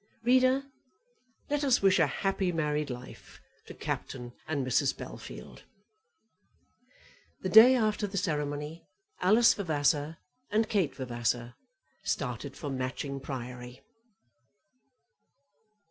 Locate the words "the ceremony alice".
8.07-9.53